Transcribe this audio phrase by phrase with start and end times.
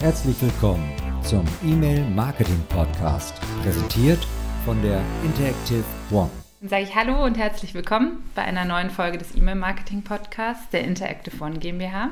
[0.00, 0.90] Herzlich willkommen
[1.22, 4.26] zum E-Mail Marketing Podcast, präsentiert
[4.64, 6.30] von der Interactive One.
[6.60, 10.70] Dann sage ich Hallo und herzlich willkommen bei einer neuen Folge des E-Mail Marketing Podcasts
[10.70, 12.08] der Interactive One GmbH.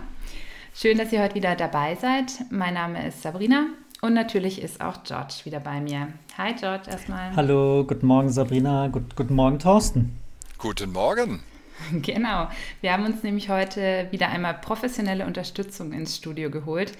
[0.74, 2.32] Schön, dass ihr heute wieder dabei seid.
[2.50, 3.68] Mein Name ist Sabrina
[4.02, 6.08] und natürlich ist auch George wieder bei mir.
[6.36, 7.34] Hi George erstmal.
[7.34, 10.14] Hallo, guten Morgen Sabrina, Gut, guten Morgen Thorsten.
[10.58, 11.42] Guten Morgen.
[11.92, 12.48] Genau.
[12.80, 16.92] Wir haben uns nämlich heute wieder einmal professionelle Unterstützung ins Studio geholt.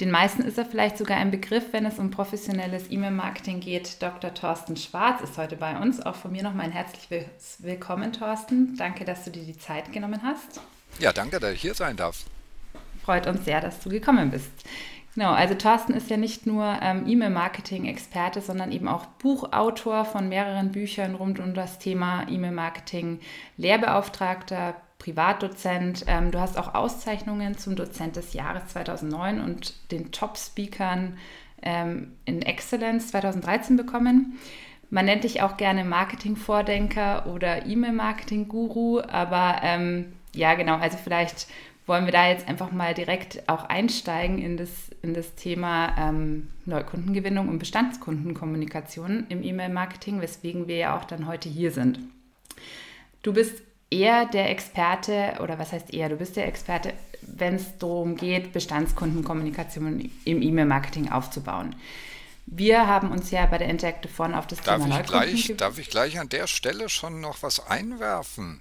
[0.00, 4.02] Den meisten ist er vielleicht sogar ein Begriff, wenn es um professionelles E-Mail-Marketing geht.
[4.02, 4.34] Dr.
[4.34, 6.04] Thorsten Schwarz ist heute bei uns.
[6.04, 8.76] Auch von mir nochmal ein herzliches Willkommen, Thorsten.
[8.76, 10.60] Danke, dass du dir die Zeit genommen hast.
[10.98, 12.24] Ja, danke, dass ich hier sein darf.
[13.04, 14.50] Freut uns sehr, dass du gekommen bist.
[15.14, 20.72] Genau, also Thorsten ist ja nicht nur ähm, E-Mail-Marketing-Experte, sondern eben auch Buchautor von mehreren
[20.72, 23.20] Büchern rund um das Thema E-Mail-Marketing,
[23.56, 26.04] Lehrbeauftragter, Privatdozent.
[26.06, 31.18] Ähm, du hast auch Auszeichnungen zum Dozent des Jahres 2009 und den Top-Speakern
[31.62, 34.38] ähm, in Excellence 2013 bekommen.
[34.90, 41.48] Man nennt dich auch gerne Marketing-Vordenker oder E-Mail-Marketing-Guru, aber ähm, ja, genau, also vielleicht
[41.86, 44.70] wollen wir da jetzt einfach mal direkt auch einsteigen in das,
[45.02, 51.48] in das Thema ähm, Neukundengewinnung und Bestandskundenkommunikation im E-Mail-Marketing, weswegen wir ja auch dann heute
[51.48, 51.98] hier sind.
[53.22, 57.78] Du bist eher der Experte, oder was heißt eher, du bist der Experte, wenn es
[57.78, 61.74] darum geht, Bestandskundenkommunikation im E-Mail-Marketing aufzubauen.
[62.46, 65.78] Wir haben uns ja bei der Interactive One auf das darf Thema ich gleich, Darf
[65.78, 68.60] ich gleich an der Stelle schon noch was einwerfen?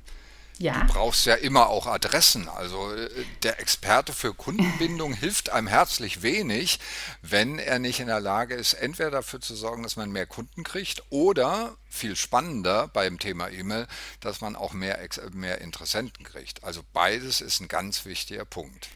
[0.59, 0.81] Ja.
[0.81, 2.47] Du brauchst ja immer auch Adressen.
[2.47, 3.09] Also äh,
[3.41, 6.79] der Experte für Kundenbindung hilft einem herzlich wenig,
[7.21, 10.63] wenn er nicht in der Lage ist, entweder dafür zu sorgen, dass man mehr Kunden
[10.63, 13.87] kriegt oder viel spannender beim Thema E-Mail,
[14.19, 14.99] dass man auch mehr,
[15.31, 16.63] mehr Interessenten kriegt.
[16.63, 18.89] Also beides ist ein ganz wichtiger Punkt.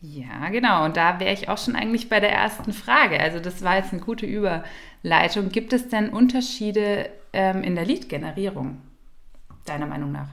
[0.00, 0.84] Ja, genau.
[0.84, 3.18] Und da wäre ich auch schon eigentlich bei der ersten Frage.
[3.18, 5.48] Also das war jetzt eine gute Überleitung.
[5.50, 8.80] Gibt es denn Unterschiede ähm, in der Lead-Generierung,
[9.64, 10.28] deiner Meinung nach?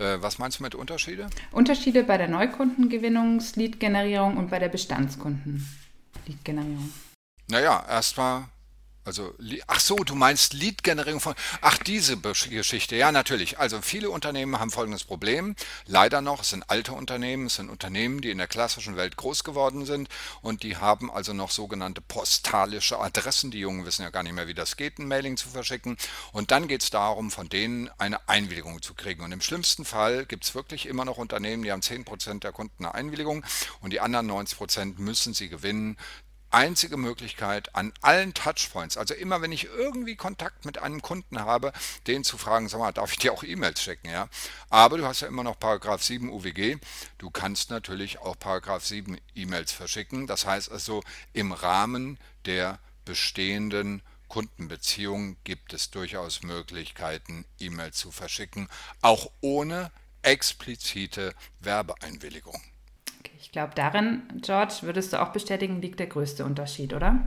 [0.00, 1.28] Äh, was meinst du mit Unterschiede?
[1.52, 6.90] Unterschiede bei der Neukundengewinnungs-Lead-Generierung und bei der Bestandskunden-Lead-Generierung.
[7.48, 8.44] Naja, erstmal
[9.10, 9.34] also,
[9.66, 12.94] ach so, du meinst Lead-Generierung von, ach, diese Geschichte.
[12.94, 13.58] Ja, natürlich.
[13.58, 15.56] Also, viele Unternehmen haben folgendes Problem.
[15.86, 19.42] Leider noch, es sind alte Unternehmen, es sind Unternehmen, die in der klassischen Welt groß
[19.42, 20.08] geworden sind
[20.42, 23.50] und die haben also noch sogenannte postalische Adressen.
[23.50, 25.96] Die Jungen wissen ja gar nicht mehr, wie das geht, ein Mailing zu verschicken.
[26.30, 29.24] Und dann geht es darum, von denen eine Einwilligung zu kriegen.
[29.24, 32.84] Und im schlimmsten Fall gibt es wirklich immer noch Unternehmen, die haben 10% der Kunden
[32.84, 33.44] eine Einwilligung
[33.80, 35.96] und die anderen 90% müssen sie gewinnen
[36.50, 41.72] einzige Möglichkeit an allen Touchpoints, also immer wenn ich irgendwie Kontakt mit einem Kunden habe,
[42.06, 44.28] den zu fragen, sag mal, darf ich dir auch E-Mails schicken, ja?
[44.68, 46.78] Aber du hast ja immer noch Paragraph 7 UWG,
[47.18, 51.02] du kannst natürlich auch Paragraph 7 E-Mails verschicken, das heißt also
[51.32, 58.68] im Rahmen der bestehenden Kundenbeziehungen gibt es durchaus Möglichkeiten, E-Mails zu verschicken,
[59.02, 59.90] auch ohne
[60.22, 62.62] explizite Werbeeinwilligung.
[63.40, 67.20] Ich glaube, darin, George, würdest du auch bestätigen, liegt der größte Unterschied, oder?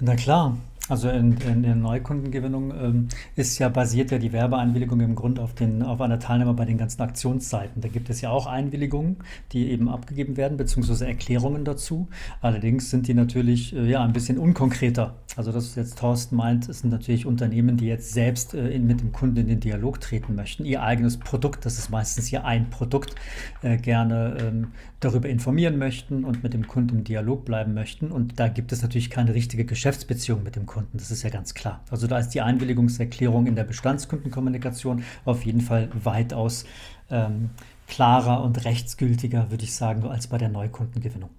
[0.00, 0.56] Na klar,
[0.88, 5.54] also in, in der Neukundengewinnung ähm, ist ja basiert ja die Werbeeinwilligung im Grunde auf,
[5.54, 7.80] den, auf einer Teilnahme bei den ganzen Aktionsseiten.
[7.80, 9.18] Da gibt es ja auch Einwilligungen,
[9.52, 12.08] die eben abgegeben werden, beziehungsweise Erklärungen dazu.
[12.40, 15.14] Allerdings sind die natürlich äh, ja ein bisschen unkonkreter.
[15.36, 19.12] Also das jetzt Thorsten meint, sind natürlich Unternehmen, die jetzt selbst äh, in, mit dem
[19.12, 23.14] Kunden in den Dialog treten möchten, ihr eigenes Produkt, das ist meistens ja ein Produkt,
[23.62, 28.10] äh, gerne ähm, darüber informieren möchten und mit dem Kunden im Dialog bleiben möchten.
[28.10, 30.71] Und da gibt es natürlich keine richtige Geschäftsbeziehung mit dem Kunden.
[30.92, 31.84] Das ist ja ganz klar.
[31.90, 36.64] Also da ist die Einwilligungserklärung in der Bestandskundenkommunikation auf jeden Fall weitaus
[37.10, 37.50] ähm,
[37.88, 41.30] klarer und rechtsgültiger, würde ich sagen, als bei der Neukundengewinnung.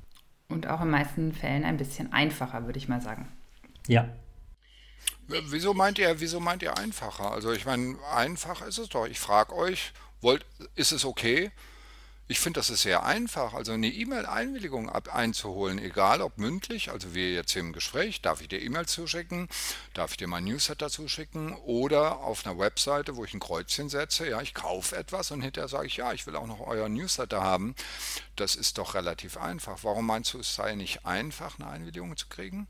[0.50, 3.28] Und auch in meisten Fällen ein bisschen einfacher, würde ich mal sagen.
[3.88, 4.08] Ja,
[5.28, 7.32] Wieso meint ihr, wieso meint ihr einfacher?
[7.32, 9.08] Also ich meine, einfach ist es doch.
[9.08, 10.46] Ich frage euch, wollt,
[10.76, 11.52] ist es okay,
[12.28, 17.34] ich finde, das ist sehr einfach, also eine E-Mail-Einwilligung einzuholen, egal ob mündlich, also wir
[17.34, 19.50] jetzt hier im Gespräch, darf ich dir E-Mail zuschicken,
[19.94, 24.30] darf ich dir mein Newsletter zuschicken oder auf einer Webseite, wo ich ein Kreuzchen setze,
[24.30, 27.42] ja, ich kaufe etwas und hinterher sage ich, ja, ich will auch noch euren Newsletter
[27.42, 27.76] haben.
[28.38, 29.80] Das ist doch relativ einfach.
[29.84, 32.68] Warum meinst du, es sei nicht einfach, eine Einwilligung zu kriegen?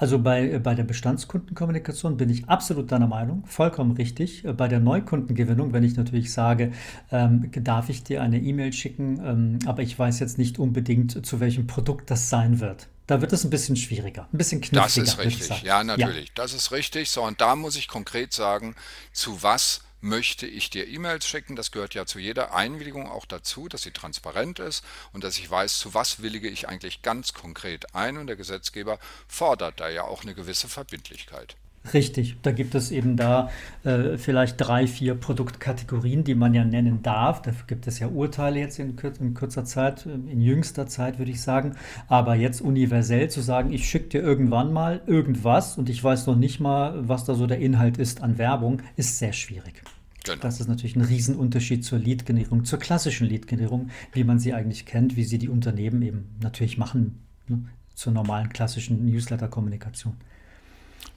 [0.00, 4.44] Also bei, bei der Bestandskundenkommunikation bin ich absolut deiner Meinung, vollkommen richtig.
[4.56, 6.72] Bei der Neukundengewinnung, wenn ich natürlich sage,
[7.12, 11.38] ähm, darf ich dir eine E-Mail schicken, ähm, aber ich weiß jetzt nicht unbedingt, zu
[11.38, 12.88] welchem Produkt das sein wird.
[13.08, 14.84] Da wird es ein bisschen schwieriger, ein bisschen kniffliger.
[14.84, 16.28] Das ist richtig, ja, natürlich.
[16.28, 16.34] Ja.
[16.34, 17.10] Das ist richtig.
[17.10, 18.74] So, und da muss ich konkret sagen,
[19.12, 21.56] zu was möchte ich dir E-Mails schicken.
[21.56, 25.50] Das gehört ja zu jeder Einwilligung auch dazu, dass sie transparent ist und dass ich
[25.50, 28.16] weiß, zu was willige ich eigentlich ganz konkret ein.
[28.16, 28.98] Und der Gesetzgeber
[29.28, 31.56] fordert da ja auch eine gewisse Verbindlichkeit.
[31.94, 33.48] Richtig, da gibt es eben da
[33.84, 37.40] äh, vielleicht drei, vier Produktkategorien, die man ja nennen darf.
[37.40, 41.18] Dafür gibt es ja Urteile jetzt in, kür in kürzer Zeit, äh, in jüngster Zeit
[41.18, 41.76] würde ich sagen.
[42.06, 46.36] Aber jetzt universell zu sagen, ich schicke dir irgendwann mal irgendwas und ich weiß noch
[46.36, 49.82] nicht mal, was da so der Inhalt ist an Werbung, ist sehr schwierig.
[50.24, 50.42] Genau.
[50.42, 55.16] Das ist natürlich ein Riesenunterschied zur Lead-Generierung, zur klassischen Lead-Generierung, wie man sie eigentlich kennt,
[55.16, 60.14] wie sie die Unternehmen eben natürlich machen, ne, zur normalen klassischen Newsletter-Kommunikation.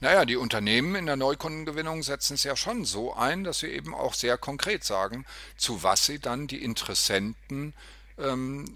[0.00, 3.94] Naja, die Unternehmen in der Neukundengewinnung setzen es ja schon so ein, dass sie eben
[3.94, 5.24] auch sehr konkret sagen,
[5.56, 7.74] zu was sie dann die Interessenten
[8.18, 8.66] ähm,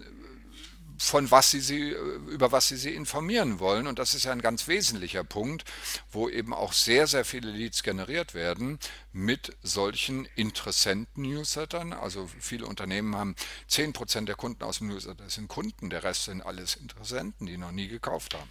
[0.99, 1.91] von was sie, sie,
[2.27, 3.87] über was sie sie informieren wollen.
[3.87, 5.63] Und das ist ja ein ganz wesentlicher Punkt,
[6.11, 8.79] wo eben auch sehr, sehr viele Leads generiert werden
[9.13, 11.93] mit solchen Interessenten-Newslettern.
[11.93, 13.35] Also viele Unternehmen haben
[13.69, 17.71] 10% der Kunden aus dem Newsletter sind Kunden, der Rest sind alles Interessenten, die noch
[17.71, 18.49] nie gekauft haben.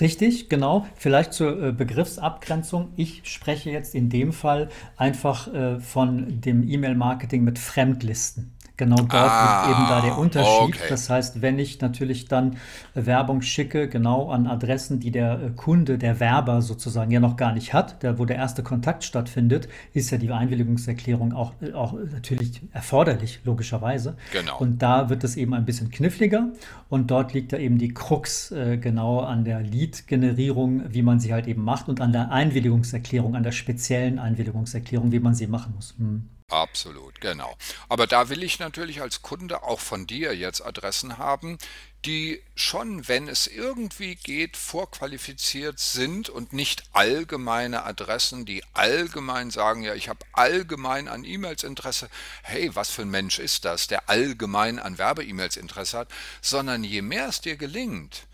[0.00, 0.86] Richtig, genau.
[0.96, 2.92] Vielleicht zur äh, Begriffsabgrenzung.
[2.96, 8.53] Ich spreche jetzt in dem Fall einfach äh, von dem E-Mail-Marketing mit Fremdlisten.
[8.76, 10.74] Genau dort ah, liegt eben da der Unterschied.
[10.74, 10.86] Okay.
[10.88, 12.56] Das heißt, wenn ich natürlich dann
[12.94, 17.52] Werbung schicke, genau an Adressen, die der äh, Kunde, der Werber sozusagen ja noch gar
[17.52, 21.92] nicht hat, der, wo der erste Kontakt stattfindet, ist ja die Einwilligungserklärung auch, äh, auch
[21.92, 24.16] natürlich erforderlich, logischerweise.
[24.32, 24.58] Genau.
[24.58, 26.48] Und da wird es eben ein bisschen kniffliger.
[26.88, 31.32] Und dort liegt da eben die Krux äh, genau an der Lead-Generierung, wie man sie
[31.32, 35.74] halt eben macht, und an der Einwilligungserklärung, an der speziellen Einwilligungserklärung, wie man sie machen
[35.76, 35.94] muss.
[35.96, 36.28] Hm.
[36.54, 37.56] Absolut, genau.
[37.88, 41.58] Aber da will ich natürlich als Kunde auch von dir jetzt Adressen haben,
[42.04, 49.82] die schon, wenn es irgendwie geht, vorqualifiziert sind und nicht allgemeine Adressen, die allgemein sagen,
[49.82, 52.08] ja, ich habe allgemein an E-Mails Interesse.
[52.42, 56.08] Hey, was für ein Mensch ist das, der allgemein an Werbe-E-Mails Interesse hat,
[56.40, 58.26] sondern je mehr es dir gelingt,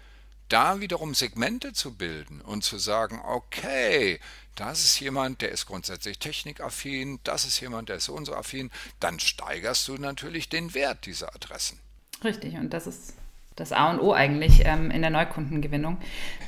[0.48, 4.20] da wiederum Segmente zu bilden und zu sagen, okay,
[4.60, 8.34] das ist jemand, der ist grundsätzlich technikaffin, das ist jemand, der ist so und so
[8.34, 8.70] affin,
[9.00, 11.78] dann steigerst du natürlich den Wert dieser Adressen.
[12.22, 13.14] Richtig, und das ist
[13.56, 15.96] das A und O eigentlich ähm, in der Neukundengewinnung,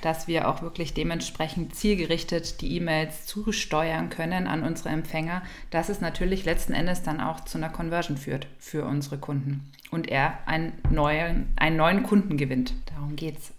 [0.03, 6.03] dass wir auch wirklich dementsprechend zielgerichtet die E-Mails zusteuern können an unsere Empfänger, dass es
[6.03, 10.75] natürlich letzten Endes dann auch zu einer Conversion führt für unsere Kunden und er einen
[10.91, 12.75] neuen, einen neuen Kunden gewinnt.
[12.95, 13.53] Darum geht es.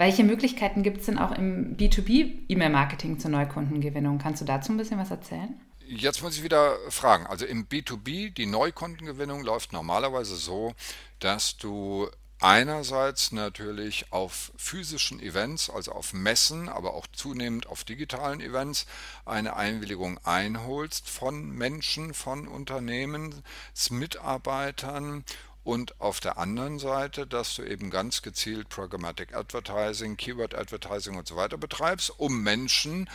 [0.00, 4.16] Welche Möglichkeiten gibt es denn auch im B2B-E-Mail-Marketing zur Neukundengewinnung?
[4.16, 5.60] Kannst du dazu ein bisschen was erzählen?
[5.86, 7.26] Jetzt muss ich wieder fragen.
[7.26, 10.72] Also im B2B, die Neukundengewinnung läuft normalerweise so,
[11.18, 12.08] dass du
[12.40, 18.86] einerseits natürlich auf physischen Events, also auf Messen, aber auch zunehmend auf digitalen Events
[19.26, 25.26] eine Einwilligung einholst von Menschen, von Unternehmensmitarbeitern
[25.64, 31.26] und auf der anderen Seite, dass du eben ganz gezielt Programmatic Advertising, Keyword Advertising und
[31.26, 33.08] so weiter betreibst, um Menschen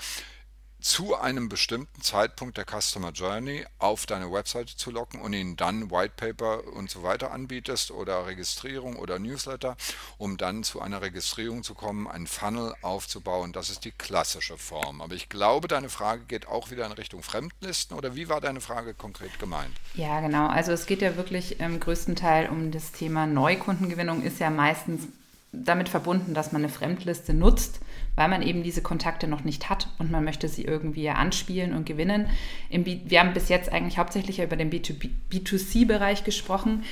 [0.86, 5.90] zu einem bestimmten Zeitpunkt der Customer Journey auf deine Webseite zu locken und ihnen dann
[5.90, 9.78] White Paper und so weiter anbietest oder Registrierung oder Newsletter,
[10.20, 13.52] um dann zu einer Registrierung zu kommen, einen Funnel aufzubauen.
[13.52, 15.02] Das ist die klassische Form.
[15.02, 18.62] Aber ich glaube, deine Frage geht auch wieder in Richtung Fremdlisten oder wie war deine
[18.62, 19.76] Frage konkret gemeint?
[19.96, 20.46] Ja, genau.
[20.46, 25.08] Also es geht ja wirklich im größten Teil um das Thema Neukundengewinnung, ist ja meistens
[25.52, 27.80] damit verbunden, dass man eine Fremdliste nutzt
[28.16, 31.86] weil man eben diese Kontakte noch nicht hat und man möchte sie irgendwie anspielen und
[31.86, 32.28] gewinnen.
[32.70, 36.84] wir haben bis jetzt eigentlich hauptsächlich über den B2C-Bereich gesprochen.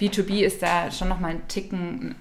[0.00, 2.14] B2B ist da schon noch mal ein Ticken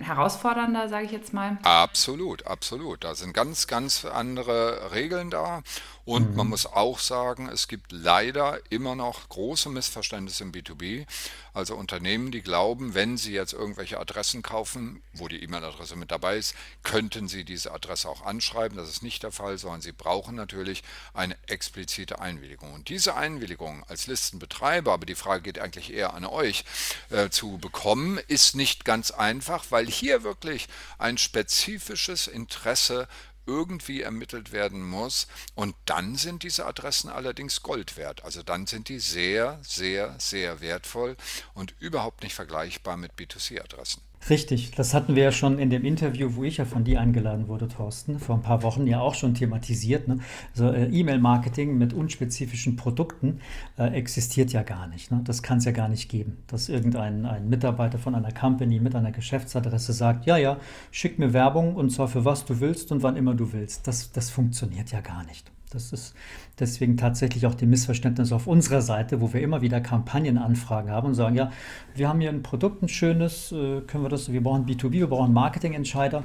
[0.00, 1.58] herausfordernder, sage ich jetzt mal.
[1.62, 3.04] Absolut, absolut.
[3.04, 5.62] Da sind ganz, ganz andere Regeln da.
[6.06, 6.36] Und mhm.
[6.36, 11.04] man muss auch sagen, es gibt leider immer noch große Missverständnisse im B2B.
[11.52, 16.36] Also Unternehmen, die glauben, wenn sie jetzt irgendwelche Adressen kaufen, wo die E-Mail-Adresse mit dabei
[16.36, 16.54] ist,
[16.84, 18.76] könnten sie diese Adresse auch anschreiben.
[18.78, 22.72] Das ist nicht der Fall, sondern sie brauchen natürlich eine explizite Einwilligung.
[22.72, 26.64] Und diese Einwilligung als Listenbetreiber, aber die Frage geht eigentlich eher an euch,
[27.10, 30.68] äh, zu bekommen, ist nicht ganz einfach, weil hier wirklich
[30.98, 33.08] ein spezifisches Interesse
[33.46, 35.26] irgendwie ermittelt werden muss.
[35.54, 38.24] Und dann sind diese Adressen allerdings Gold wert.
[38.24, 41.16] Also dann sind die sehr, sehr, sehr wertvoll
[41.54, 44.02] und überhaupt nicht vergleichbar mit B2C-Adressen.
[44.28, 47.46] Richtig, das hatten wir ja schon in dem Interview, wo ich ja von dir eingeladen
[47.46, 50.08] wurde, Thorsten, vor ein paar Wochen ja auch schon thematisiert.
[50.08, 50.18] Ne?
[50.50, 53.38] Also äh, E-Mail-Marketing mit unspezifischen Produkten
[53.78, 55.12] äh, existiert ja gar nicht.
[55.12, 55.20] Ne?
[55.22, 58.96] Das kann es ja gar nicht geben, dass irgendein ein Mitarbeiter von einer Company mit
[58.96, 60.56] einer Geschäftsadresse sagt, ja, ja,
[60.90, 63.86] schick mir Werbung und zwar für was du willst und wann immer du willst.
[63.86, 65.50] Das, das funktioniert ja gar nicht.
[65.70, 66.14] Das ist
[66.60, 71.14] deswegen tatsächlich auch die Missverständnis auf unserer Seite, wo wir immer wieder Kampagnenanfragen haben und
[71.14, 71.50] sagen, ja,
[71.94, 75.06] wir haben hier ein Produkt, ein schönes, äh, können wir das, wir brauchen B2B, wir
[75.08, 76.22] brauchen Marketingentscheider.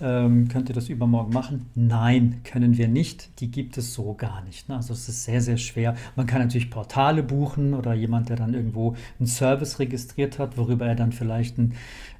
[0.00, 1.66] Ähm, könnt ihr das übermorgen machen?
[1.74, 3.40] Nein, können wir nicht.
[3.40, 4.68] Die gibt es so gar nicht.
[4.68, 4.76] Ne?
[4.76, 5.94] Also es ist sehr, sehr schwer.
[6.14, 10.86] Man kann natürlich Portale buchen oder jemand, der dann irgendwo einen Service registriert hat, worüber
[10.86, 11.74] er dann vielleicht ein,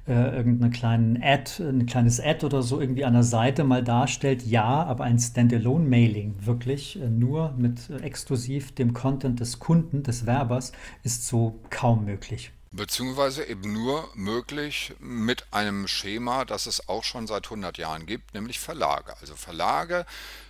[0.07, 4.45] äh, irgendeine kleinen Ad, ein kleines Ad oder so irgendwie an der Seite mal darstellt.
[4.45, 10.25] Ja, aber ein Standalone-Mailing wirklich äh, nur mit äh, exklusiv dem Content des Kunden, des
[10.25, 12.51] Werbers, ist so kaum möglich.
[12.71, 18.35] Beziehungsweise eben nur möglich mit einem Schema, das es auch schon seit 100 Jahren gibt,
[18.35, 19.15] nämlich Verlage.
[19.21, 20.05] Also Verlage,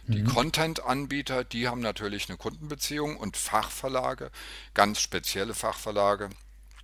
[0.08, 0.28] die mhm.
[0.28, 4.32] Content-Anbieter, die haben natürlich eine Kundenbeziehung und Fachverlage,
[4.74, 6.30] ganz spezielle Fachverlage,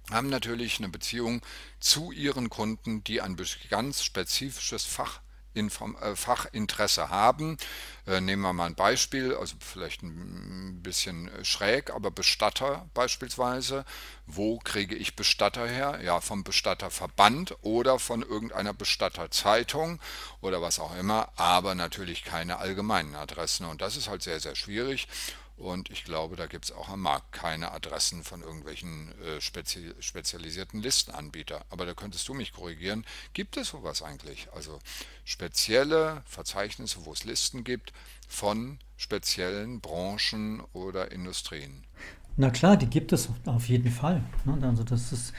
[0.10, 1.42] haben natürlich eine Beziehung
[1.80, 3.36] zu ihren Kunden, die ein
[3.70, 5.20] ganz spezifisches Fach
[5.56, 7.58] Äh, Fachinteresse haben.
[8.06, 13.86] Äh, nehmen wir mal ein Beispiel, also vielleicht ein bisschen äh, schräg, aber Bestatter beispielsweise.
[14.28, 16.00] Wo kriege ich Bestatter her?
[16.04, 20.00] Ja, vom Bestatterverband oder von irgendeiner Bestatterzeitung
[20.42, 23.66] oder was auch immer, aber natürlich keine allgemeinen Adressen.
[23.66, 25.08] Und das ist halt sehr, sehr schwierig.
[25.58, 29.94] Und ich glaube, da gibt es auch am Markt keine Adressen von irgendwelchen äh, spezi
[30.00, 31.66] spezialisierten Listenanbieter.
[31.70, 33.06] Aber da könntest du mich korrigieren.
[33.34, 34.50] Gibt es sowas eigentlich?
[34.52, 34.80] Also
[35.24, 37.94] spezielle Verzeichnisse, wo es Listen gibt
[38.28, 41.86] von speziellen Branchen oder Industrien.
[42.38, 44.22] Na klar, die gibt es auf jeden Fall.
[44.44, 44.58] Ne?
[44.68, 45.34] Also das ist,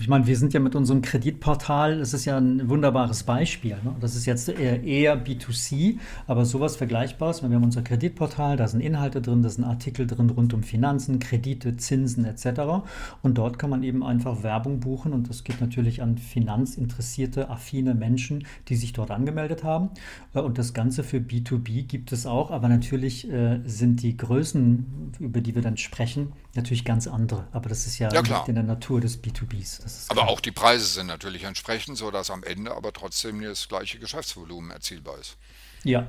[0.00, 3.76] ich meine, wir sind ja mit unserem Kreditportal, das ist ja ein wunderbares Beispiel.
[3.84, 3.94] Ne?
[4.00, 7.44] Das ist jetzt eher, eher B2C, aber sowas Vergleichbares.
[7.44, 11.20] Wir haben unser Kreditportal, da sind Inhalte drin, da sind Artikel drin rund um Finanzen,
[11.20, 12.82] Kredite, Zinsen etc.
[13.22, 17.94] Und dort kann man eben einfach Werbung buchen und das geht natürlich an finanzinteressierte, affine
[17.94, 19.90] Menschen, die sich dort angemeldet haben.
[20.34, 25.12] Äh, und das Ganze für B2B gibt es auch, aber natürlich äh, sind die Größen,
[25.20, 27.46] über die wir dann sprechen, sprechen, natürlich ganz andere.
[27.52, 30.06] Aber das ist ja, ja in der Natur des B2Bs.
[30.08, 30.28] aber klar.
[30.28, 35.18] auch die Preise sind natürlich entsprechend, sodass am Ende aber trotzdem das gleiche Geschäftsvolumen erzielbar
[35.18, 35.36] ist.
[35.84, 36.08] Ja,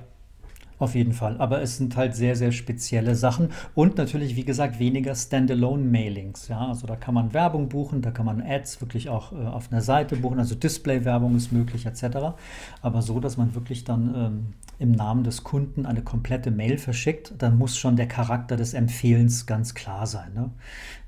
[0.79, 1.35] auf jeden Fall.
[1.37, 6.47] Aber es sind halt sehr, sehr spezielle Sachen und natürlich, wie gesagt, weniger Standalone-Mailings.
[6.47, 9.71] Ja, also da kann man Werbung buchen, da kann man Ads wirklich auch äh, auf
[9.71, 12.33] einer Seite buchen, also Display-Werbung ist möglich etc.
[12.81, 14.45] Aber so, dass man wirklich dann ähm,
[14.79, 19.45] im Namen des Kunden eine komplette Mail verschickt, dann muss schon der Charakter des Empfehlens
[19.45, 20.33] ganz klar sein.
[20.33, 20.49] Ne?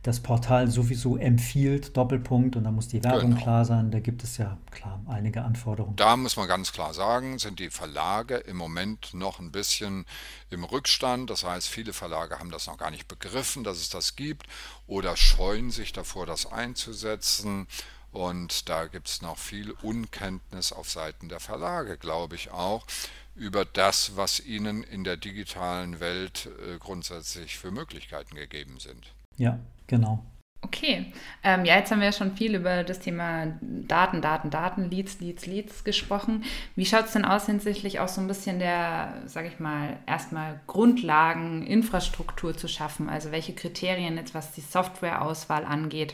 [0.03, 3.41] Das Portal sowieso empfiehlt, Doppelpunkt, und dann muss die Werbung genau.
[3.41, 3.91] klar sein.
[3.91, 5.95] Da gibt es ja klar einige Anforderungen.
[5.95, 10.05] Da muss man ganz klar sagen, sind die Verlage im Moment noch ein bisschen
[10.49, 11.29] im Rückstand.
[11.29, 14.47] Das heißt, viele Verlage haben das noch gar nicht begriffen, dass es das gibt
[14.87, 17.67] oder scheuen sich davor, das einzusetzen.
[18.11, 22.85] Und da gibt es noch viel Unkenntnis auf Seiten der Verlage, glaube ich auch
[23.35, 29.13] über das, was ihnen in der digitalen Welt äh, grundsätzlich für Möglichkeiten gegeben sind.
[29.41, 29.57] Ja,
[29.87, 30.23] genau.
[30.63, 31.11] Okay,
[31.43, 35.19] ähm, ja, jetzt haben wir ja schon viel über das Thema Daten, Daten, Daten, Leads,
[35.19, 36.43] Leads, Leads gesprochen.
[36.75, 40.59] Wie schaut es denn aus hinsichtlich auch so ein bisschen der, sage ich mal, erstmal
[40.67, 43.09] Grundlagen, Infrastruktur zu schaffen?
[43.09, 46.13] Also welche Kriterien jetzt, was die Softwareauswahl angeht,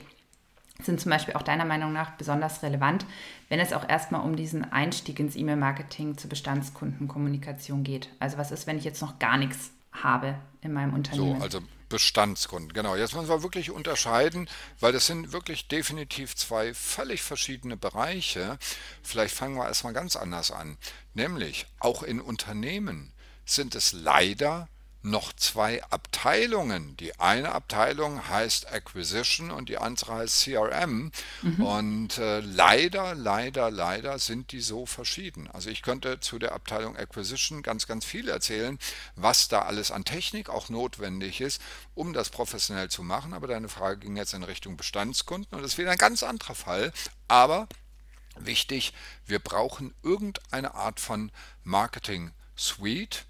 [0.81, 3.05] sind zum Beispiel auch deiner Meinung nach besonders relevant,
[3.49, 8.07] wenn es auch erstmal um diesen Einstieg ins E-Mail-Marketing zur Bestandskundenkommunikation geht.
[8.19, 9.73] Also was ist, wenn ich jetzt noch gar nichts
[10.03, 11.39] habe in meinem Unternehmen?
[11.39, 12.95] So, also Bestandskunden, genau.
[12.95, 14.49] Jetzt müssen wir wirklich unterscheiden,
[14.79, 18.57] weil das sind wirklich definitiv zwei völlig verschiedene Bereiche.
[19.03, 20.77] Vielleicht fangen wir erstmal ganz anders an.
[21.13, 23.13] Nämlich auch in Unternehmen
[23.45, 24.67] sind es leider
[25.09, 26.95] noch zwei Abteilungen.
[26.97, 31.11] Die eine Abteilung heißt Acquisition und die andere heißt CRM.
[31.41, 31.63] Mhm.
[31.63, 35.49] Und äh, leider, leider, leider sind die so verschieden.
[35.51, 38.77] Also ich könnte zu der Abteilung Acquisition ganz, ganz viel erzählen,
[39.15, 41.61] was da alles an Technik auch notwendig ist,
[41.95, 43.33] um das professionell zu machen.
[43.33, 46.55] Aber deine Frage ging jetzt in Richtung Bestandskunden und das ist wieder ein ganz anderer
[46.55, 46.91] Fall.
[47.27, 47.67] Aber
[48.35, 48.93] wichtig,
[49.25, 51.31] wir brauchen irgendeine Art von
[51.63, 53.25] Marketing Suite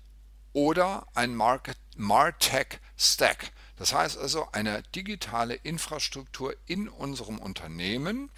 [0.57, 3.51] oder ein Market, Martech Stack.
[3.75, 8.31] Das heißt also eine digitale Infrastruktur in unserem Unternehmen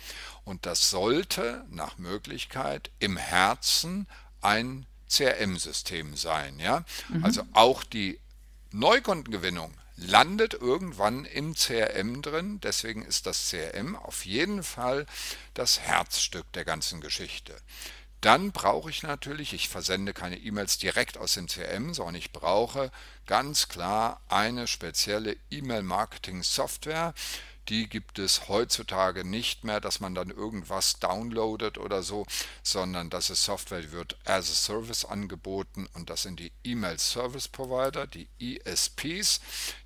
[0.44, 4.06] und das sollte nach Möglichkeit im Herzen
[4.42, 6.60] ein CRM-System sein.
[6.60, 6.84] Ja?
[7.08, 7.24] Mhm.
[7.24, 8.20] Also auch die
[8.72, 12.60] Neukundengewinnung landet irgendwann im CRM drin.
[12.62, 15.06] Deswegen ist das CRM auf jeden Fall
[15.54, 17.56] das Herzstück der ganzen Geschichte.
[18.22, 22.92] Dann brauche ich natürlich, ich versende keine E-Mails direkt aus dem CRM, sondern ich brauche
[23.26, 27.14] ganz klar eine spezielle E-Mail-Marketing-Software,
[27.70, 32.26] die gibt es heutzutage nicht mehr, dass man dann irgendwas downloadet oder so,
[32.64, 36.98] sondern das ist Software, die wird as a Service angeboten und das sind die E-Mail
[36.98, 39.40] Service Provider, die ESPs,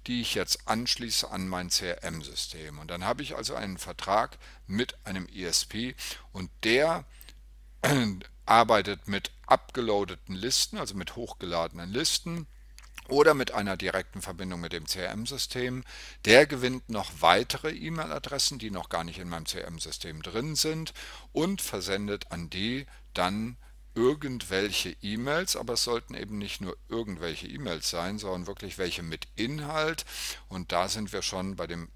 [0.07, 2.79] die ich jetzt anschließe an mein CRM-System.
[2.79, 5.95] Und dann habe ich also einen Vertrag mit einem ESP
[6.31, 7.05] und der
[8.45, 12.47] arbeitet mit abgeloadeten Listen, also mit hochgeladenen Listen
[13.09, 15.83] oder mit einer direkten Verbindung mit dem CRM-System.
[16.25, 20.93] Der gewinnt noch weitere E-Mail-Adressen, die noch gar nicht in meinem CRM-System drin sind
[21.31, 23.57] und versendet an die dann
[23.95, 29.27] irgendwelche E-Mails, aber es sollten eben nicht nur irgendwelche E-Mails sein, sondern wirklich welche mit
[29.35, 30.05] Inhalt.
[30.49, 31.89] Und da sind wir schon bei dem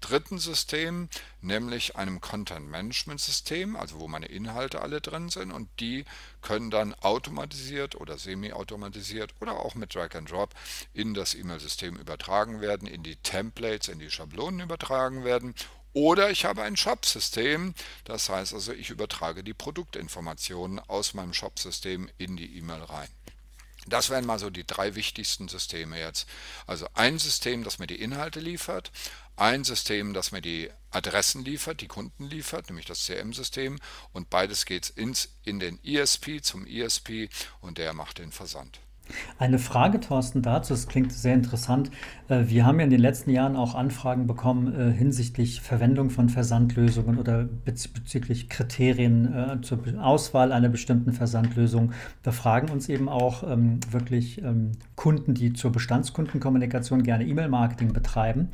[0.00, 1.08] dritten System,
[1.40, 6.04] nämlich einem Content-Management-System, also wo meine Inhalte alle drin sind und die
[6.42, 10.54] können dann automatisiert oder semi-automatisiert oder auch mit Drag and Drop
[10.92, 15.54] in das E-Mail-System übertragen werden, in die Templates, in die Schablonen übertragen werden
[15.96, 17.72] oder ich habe ein Shop-System,
[18.04, 23.08] das heißt also, ich übertrage die Produktinformationen aus meinem Shop-System in die E-Mail rein.
[23.86, 26.28] Das wären mal so die drei wichtigsten Systeme jetzt.
[26.66, 28.90] Also ein System, das mir die Inhalte liefert,
[29.36, 33.78] ein System, das mir die Adressen liefert, die Kunden liefert, nämlich das CM-System
[34.12, 37.28] und beides geht ins, in den ESP zum ESP
[37.60, 38.80] und der macht den Versand.
[39.38, 41.90] Eine Frage, Thorsten, dazu, das klingt sehr interessant.
[42.28, 46.28] Äh, wir haben ja in den letzten Jahren auch Anfragen bekommen äh, hinsichtlich Verwendung von
[46.28, 51.92] Versandlösungen oder bezüglich Kriterien äh, zur Auswahl einer bestimmten Versandlösung.
[52.22, 58.48] Da fragen uns eben auch ähm, wirklich ähm, Kunden, die zur Bestandskundenkommunikation gerne E-Mail-Marketing betreiben.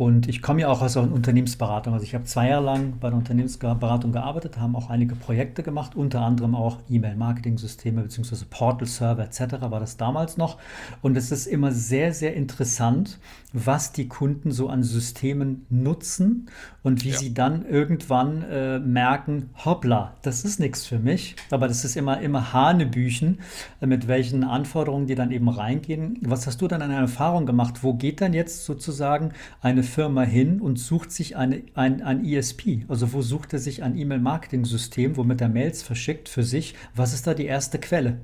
[0.00, 1.92] Und ich komme ja auch aus einer Unternehmensberatung.
[1.92, 5.94] Also ich habe zwei Jahre lang bei der Unternehmensberatung gearbeitet, haben auch einige Projekte gemacht,
[5.94, 8.46] unter anderem auch E-Mail-Marketing-Systeme bzw.
[8.48, 9.60] Portal-Server etc.
[9.60, 10.56] war das damals noch.
[11.02, 13.18] Und es ist immer sehr, sehr interessant,
[13.52, 16.48] was die Kunden so an Systemen nutzen
[16.82, 17.18] und wie ja.
[17.18, 21.36] sie dann irgendwann äh, merken, hoppla, das ist nichts für mich.
[21.50, 23.40] Aber das ist immer, immer Hanebüchen,
[23.80, 26.18] äh, mit welchen Anforderungen die dann eben reingehen.
[26.22, 27.82] Was hast du dann an Erfahrung gemacht?
[27.82, 32.84] Wo geht dann jetzt sozusagen eine Firma hin und sucht sich eine, ein, ein ESP?
[32.88, 36.74] Also wo sucht er sich ein E-Mail-Marketing-System, womit er Mails verschickt für sich?
[36.94, 38.18] Was ist da die erste Quelle?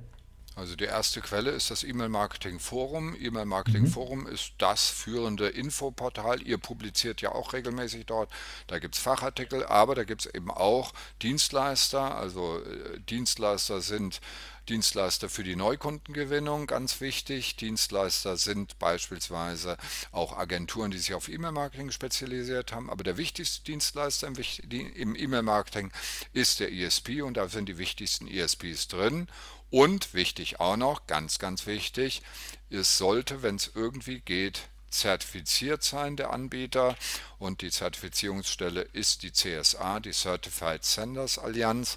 [0.56, 3.14] Also die erste Quelle ist das E-Mail-Marketing-Forum.
[3.20, 4.28] E-Mail-Marketing-Forum mhm.
[4.28, 6.42] ist das führende Infoportal.
[6.42, 8.31] Ihr publiziert ja auch regelmäßig dort.
[8.66, 12.16] Da gibt es Fachartikel, aber da gibt es eben auch Dienstleister.
[12.16, 14.22] Also äh, Dienstleister sind
[14.68, 17.57] Dienstleister für die Neukundengewinnung, ganz wichtig.
[17.57, 19.76] Dienstleister sind beispielsweise
[20.11, 22.90] auch Agenturen, die sich auf E-Mail-Marketing spezialisiert haben.
[22.90, 25.92] Aber der wichtigste Dienstleister im E-Mail-Marketing
[26.33, 29.28] ist der ESP und da sind die wichtigsten ESPs drin.
[29.70, 32.22] Und wichtig auch noch, ganz, ganz wichtig,
[32.70, 36.96] es sollte, wenn es irgendwie geht, zertifiziert sein, der Anbieter.
[37.38, 41.96] Und die Zertifizierungsstelle ist die CSA, die Certified Senders Allianz.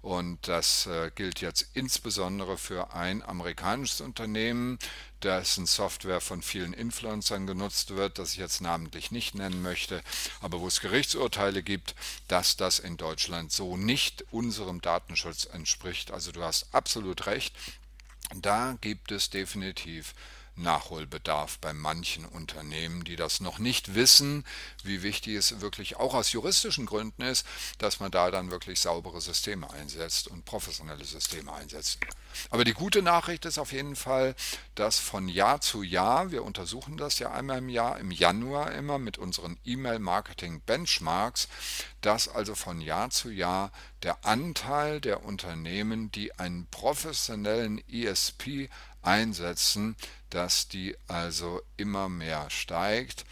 [0.00, 4.78] Und das äh, gilt jetzt insbesondere für ein amerikanisches Unternehmen,
[5.22, 10.02] dessen Software von vielen Influencern genutzt wird, das ich jetzt namentlich nicht nennen möchte,
[10.40, 11.94] aber wo es Gerichtsurteile gibt,
[12.28, 16.10] dass das in Deutschland so nicht unserem Datenschutz entspricht.
[16.10, 17.54] Also du hast absolut recht,
[18.34, 20.14] da gibt es definitiv
[20.58, 24.44] Nachholbedarf bei manchen Unternehmen, die das noch nicht wissen,
[24.82, 27.46] wie wichtig es wirklich auch aus juristischen Gründen ist,
[27.78, 31.98] dass man da dann wirklich saubere Systeme einsetzt und professionelle Systeme einsetzt.
[32.50, 34.34] Aber die gute Nachricht ist auf jeden Fall,
[34.74, 38.98] dass von Jahr zu Jahr, wir untersuchen das ja einmal im Jahr, im Januar immer
[38.98, 41.48] mit unseren E-Mail-Marketing-Benchmarks,
[42.00, 48.70] dass also von Jahr zu Jahr der Anteil der Unternehmen, die einen professionellen ESP
[49.02, 49.96] einsetzen,
[50.30, 53.24] dass die also immer mehr steigt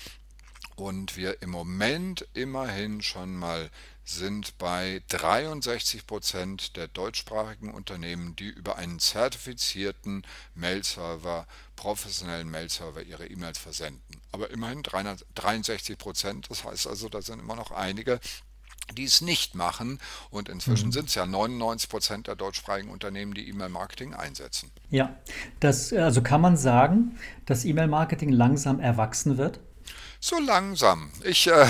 [0.77, 3.71] und wir im Moment immerhin schon mal
[4.05, 10.25] sind bei 63 Prozent der deutschsprachigen Unternehmen, die über einen zertifizierten
[10.55, 14.21] Mail-Server, professionellen Mail-Server ihre E-Mails versenden.
[14.31, 18.21] Aber immerhin 63 Prozent, das heißt also, da sind immer noch einige,
[18.95, 19.99] die es nicht machen.
[20.31, 20.93] Und inzwischen mhm.
[20.93, 24.71] sind es ja 99 Prozent der deutschsprachigen Unternehmen, die E-Mail-Marketing einsetzen.
[24.91, 25.17] Ja,
[25.61, 29.61] das, also kann man sagen, dass E-Mail-Marketing langsam erwachsen wird?
[30.21, 31.11] So langsam.
[31.23, 31.67] Ich, äh,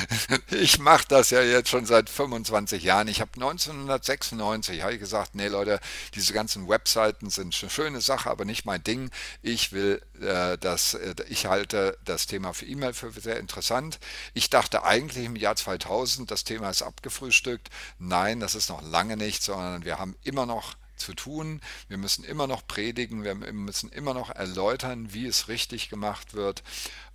[0.50, 3.08] ich mache das ja jetzt schon seit 25 Jahren.
[3.08, 5.80] Ich habe 1996 hab ich gesagt, nee Leute,
[6.14, 9.10] diese ganzen Webseiten sind eine schöne Sache, aber nicht mein Ding.
[9.42, 13.98] Ich will äh, das, äh, ich halte das Thema für E-Mail für sehr interessant.
[14.34, 17.68] Ich dachte eigentlich im Jahr 2000, das Thema ist abgefrühstückt.
[17.98, 21.60] Nein, das ist noch lange nicht, sondern wir haben immer noch zu tun.
[21.88, 26.62] Wir müssen immer noch predigen, wir müssen immer noch erläutern, wie es richtig gemacht wird.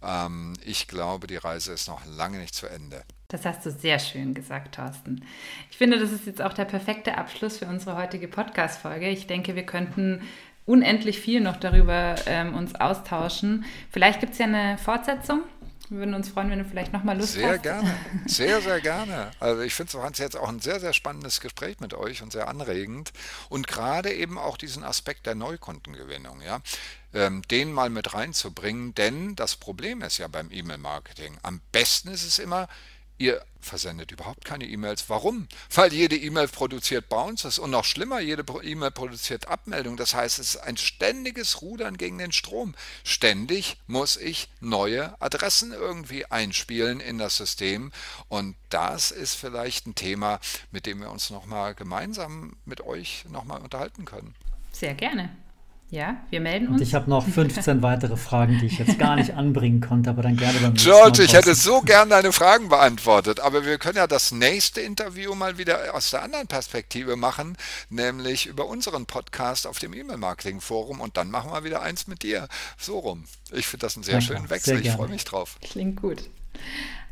[0.03, 3.03] Ähm, ich glaube, die Reise ist noch lange nicht zu Ende.
[3.29, 5.25] Das hast du sehr schön gesagt, Thorsten.
[5.71, 9.09] Ich finde, das ist jetzt auch der perfekte Abschluss für unsere heutige Podcast-Folge.
[9.09, 10.21] Ich denke, wir könnten
[10.65, 13.65] unendlich viel noch darüber ähm, uns austauschen.
[13.91, 15.43] Vielleicht gibt es ja eine Fortsetzung.
[15.89, 17.63] Wir würden uns freuen, wenn du vielleicht nochmal Lust sehr hast.
[17.63, 19.31] Sehr gerne, sehr, sehr gerne.
[19.39, 22.47] Also ich finde es jetzt auch ein sehr, sehr spannendes Gespräch mit euch und sehr
[22.47, 23.13] anregend.
[23.49, 26.61] Und gerade eben auch diesen Aspekt der Neukundengewinnung, ja,
[27.13, 28.95] ähm, den mal mit reinzubringen.
[28.95, 32.67] Denn das Problem ist ja beim E-Mail-Marketing, am besten ist es immer,
[33.17, 35.09] Ihr versendet überhaupt keine E-Mails.
[35.09, 35.47] Warum?
[35.73, 39.97] Weil jede E-Mail produziert Bounces und noch schlimmer, jede E-Mail produziert Abmeldung.
[39.97, 42.75] Das heißt, es ist ein ständiges Rudern gegen den Strom.
[43.03, 47.91] Ständig muss ich neue Adressen irgendwie einspielen in das System
[48.27, 50.39] und das ist vielleicht ein Thema,
[50.71, 54.35] mit dem wir uns nochmal gemeinsam mit euch nochmal unterhalten können.
[54.71, 55.35] Sehr gerne.
[55.91, 56.77] Ja, wir melden uns.
[56.77, 60.23] Und ich habe noch 15 weitere Fragen, die ich jetzt gar nicht anbringen konnte, aber
[60.23, 63.97] dann gerne beim nächsten George, ich hätte so gern deine Fragen beantwortet, aber wir können
[63.97, 67.55] ja das nächste Interview mal wieder aus der anderen Perspektive machen,
[67.89, 72.47] nämlich über unseren Podcast auf dem E-Mail-Marketing-Forum und dann machen wir wieder eins mit dir.
[72.79, 73.25] So rum.
[73.53, 74.81] Ich finde das einen sehr Danke, schönen Wechsel.
[74.83, 75.57] Ich freue mich drauf.
[75.61, 76.23] Klingt gut.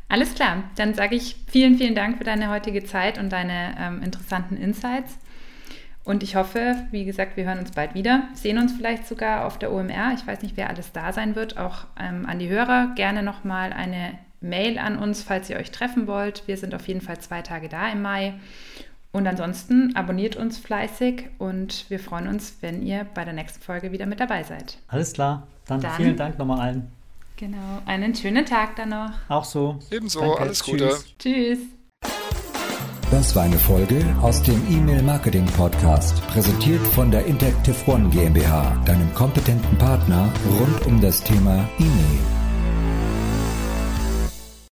[0.08, 4.02] Alles klar, dann sage ich vielen, vielen Dank für deine heutige Zeit und deine ähm,
[4.02, 5.12] interessanten Insights.
[6.04, 9.58] Und ich hoffe, wie gesagt, wir hören uns bald wieder, sehen uns vielleicht sogar auf
[9.58, 10.12] der OMR.
[10.14, 11.56] Ich weiß nicht, wer alles da sein wird.
[11.56, 16.06] Auch ähm, an die Hörer gerne nochmal eine Mail an uns, falls ihr euch treffen
[16.06, 16.46] wollt.
[16.46, 18.34] Wir sind auf jeden Fall zwei Tage da im Mai.
[19.12, 23.92] Und ansonsten abonniert uns fleißig und wir freuen uns, wenn ihr bei der nächsten Folge
[23.92, 24.78] wieder mit dabei seid.
[24.88, 25.46] Alles klar.
[25.66, 26.92] Dann, dann vielen Dank nochmal allen.
[27.36, 27.80] Genau.
[27.86, 29.12] Einen schönen Tag dann noch.
[29.28, 29.78] Auch so.
[29.90, 30.20] Ebenso.
[30.20, 30.40] Danke.
[30.40, 30.88] Alles Gute.
[30.88, 31.14] Tschüss.
[31.18, 31.58] Tschüss.
[33.14, 38.76] Das war eine Folge aus dem E-Mail Marketing Podcast, präsentiert von der Interactive One GmbH,
[38.86, 42.43] deinem kompetenten Partner rund um das Thema E-Mail.